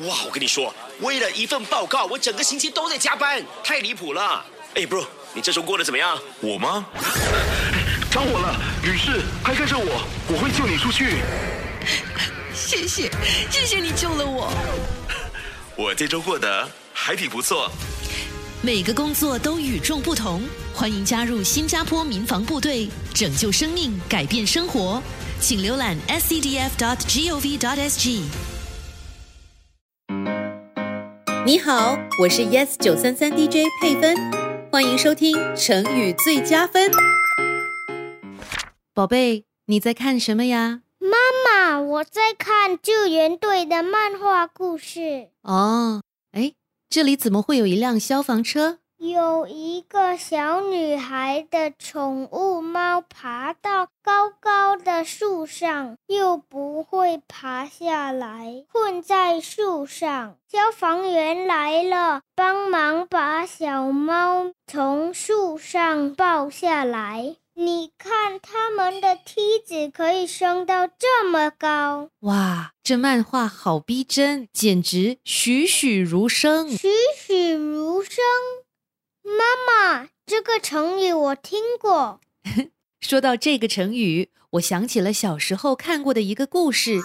[0.00, 4.44] 哇，我跟你说，为了一份报告，我整个星期都在加班，太离谱了。
[4.74, 6.16] 哎，bro，你这周过得怎么样？
[6.40, 6.86] 我吗？
[8.08, 11.16] 着火了，女士，快跟上我，我会救你出去。
[12.54, 13.10] 谢谢，
[13.50, 14.52] 谢谢你救了我。
[15.74, 17.68] 我这周过得还挺不错。
[18.62, 20.42] 每个工作都与众不同，
[20.74, 25.02] 欢迎加入新加坡民防部队，拯救生命，改变生活。
[25.40, 27.08] 请浏览 scdf.gov.sg。
[31.44, 34.16] 你好，我是 Yes 九三三 DJ 佩芬，
[34.70, 36.90] 欢迎收听成语最佳分。
[38.92, 40.82] 宝贝，你在看什么呀？
[40.98, 45.28] 妈妈，我在看救援队的漫画故事。
[45.42, 46.52] 哦，哎，
[46.90, 48.78] 这里怎么会有一辆消防车？
[48.98, 60.34] 有一个小女孩的宠物猫爬到高高的树上，又不会爬下来，困在树上。
[60.50, 67.36] 消防员来了，帮忙把小猫从树上抱下来。
[67.54, 72.08] 你看，他们的梯子可以升到这么高。
[72.20, 76.68] 哇，这漫画好逼真，简直栩栩如生。
[76.68, 78.24] 栩栩如生。
[79.28, 82.20] 妈妈，这个成语我听过。
[83.00, 87.00] 说到这个成语，我想起了小时候看过的一个故事。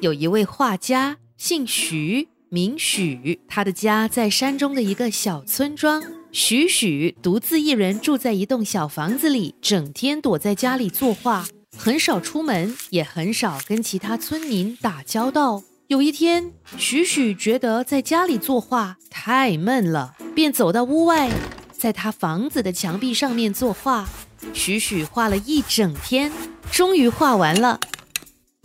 [0.00, 6.02] 有一位画家，姓徐，名许，他的家在山中的一个小村庄。
[6.32, 15.62] 许许独自一人住在一栋小房子里，整天躲在家里作画，很少出门，也很少跟其他村民打交道。
[15.92, 21.30] 有一天，许许觉得在家里作画太闷了，便走到屋外，
[21.70, 24.08] 在他房子的墙壁上面作画。
[24.54, 26.32] 许许画了一整天，
[26.70, 27.78] 终于画完了。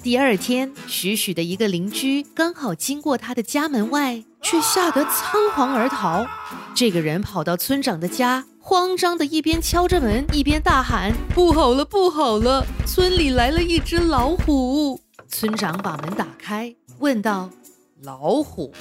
[0.02, 6.26] 第二天，许许的一个邻居刚好经过他的家门外，却吓得仓皇而逃。
[6.74, 12.66] 这个人跑到村长的家，慌张的一边敲着门，一边大喊：“不好了，不好了！
[12.86, 16.74] 村里来了一只老虎！”村长把门打开。
[17.00, 17.50] 问道
[18.04, 18.74] ：“老虎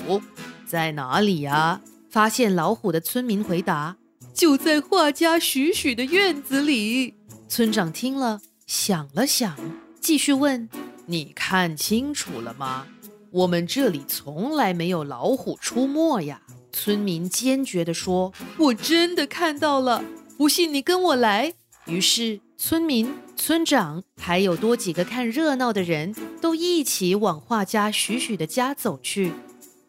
[0.66, 3.97] 在哪里呀？”发现老虎的村民回答
[4.32, 7.15] ：“就在画家许许的院子里。”
[7.49, 9.56] 村长听了，想了想，
[10.00, 10.69] 继续问
[11.06, 12.87] ：“你看清楚了吗？
[13.31, 16.41] 我们这里从来没有老虎出没呀！”
[16.72, 20.03] 村民坚决地说：“我真的看到了，
[20.37, 21.55] 不信你跟我来。”
[21.87, 22.41] 于是。
[22.59, 29.32] 村民、村长还有多几个看热闹的人都一起往画家许许的家走去。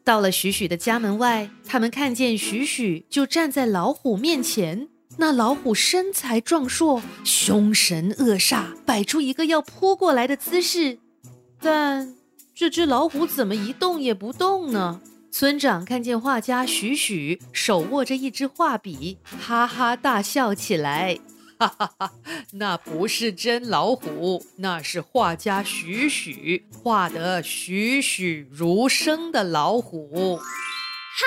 [0.04, 4.88] 到了许许的家门外，他们看见许许就站在老虎面前。
[5.18, 11.00] 那老虎身材壮硕，凶神恶煞，摆出一个要扑过来的姿势。
[11.60, 12.14] 但
[12.54, 15.02] 这只老虎怎么一动也不动呢？
[15.32, 21.18] 村长看见画家许许手握着一支画笔，哈哈大笑起来。
[21.60, 22.14] 哈哈哈，
[22.54, 30.38] 那不是真老虎，那是画家栩栩画得栩栩如生的老虎。
[30.38, 30.44] 哈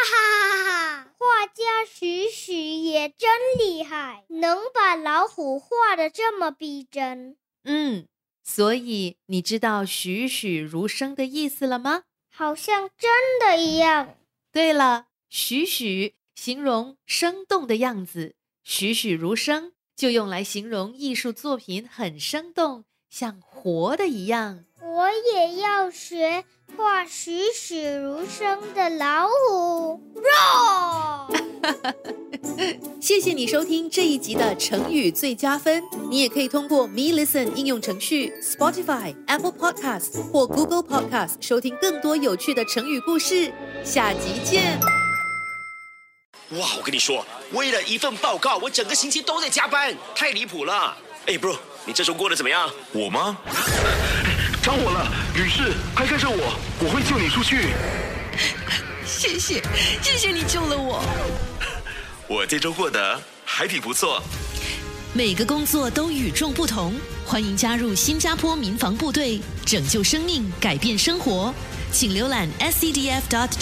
[0.09, 0.15] 哈
[0.49, 1.07] 哈哈！
[1.19, 7.37] 画家栩栩也真厉害，能把老虎画的这么逼真。
[7.65, 8.07] 嗯，
[8.45, 12.05] 所以你知道栩栩如生的意思了吗？
[12.33, 13.11] 好像真
[13.41, 14.15] 的一样。
[14.53, 19.73] 对了，栩栩形容生动的样子，栩栩如生。
[20.01, 24.65] 就用来形容艺术作品很生动，像活的一样。
[24.81, 26.43] 我也要学
[26.75, 30.01] 画栩栩如生的老虎。
[32.99, 35.85] 谢谢你收听这一集的成语最佳分。
[36.09, 43.53] 你也可以通过 Me Listen 应用程序、Spotify、Apple Podcast 或 Google Podcast 收听更多有趣的成语故事。
[43.85, 45.00] 下集见。
[46.51, 50.97] 哇，我跟你说，为了一份报告，我整个星期都在加班，太离谱了。
[51.27, 52.69] 哎，bro，你这周过得怎么样？
[52.91, 53.39] 我吗？
[54.61, 57.69] 着火了，女士，快跟着我，我会救你出去。
[59.07, 59.63] 谢谢，
[60.03, 61.05] 谢谢你救了我。
[62.27, 64.21] 我这周过得还挺不错。
[65.15, 71.55] 每个工作都与众不同，欢迎加入新加坡民防部队，拯救生命，改变生活。
[71.93, 73.61] 请浏览 scdf.gov.sg。